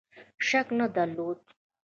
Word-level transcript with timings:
شک 0.47 0.67
نه 0.79 0.87
درلود. 0.95 1.39